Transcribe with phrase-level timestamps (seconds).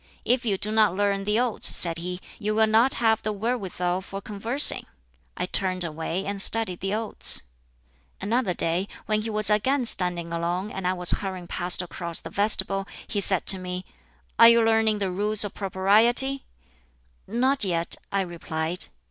[0.25, 4.01] 'If you do not learn the Odes,' said he, 'you will not have the wherewithal
[4.01, 4.87] for conversing,'
[5.37, 7.43] I turned away and studied the Odes.
[8.19, 12.31] Another day, when he was again standing alone and I was hurrying past across the
[12.31, 13.85] vestibule, he said to me,
[14.39, 16.45] 'Are you learning the Rules of Propriety?'
[17.27, 18.87] 'Not yet,' I replied.